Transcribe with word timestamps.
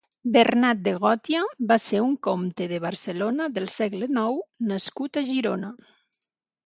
Bernat 0.35 0.79
de 0.85 0.93
Gòtia 1.03 1.43
va 1.71 1.77
ser 1.83 2.01
un 2.05 2.15
comte 2.27 2.67
de 2.73 2.79
Barcelona 2.85 3.51
del 3.59 3.69
segle 3.75 4.09
nou 4.17 4.43
nascut 4.73 5.21
a 5.23 5.25
Girona. 5.33 5.71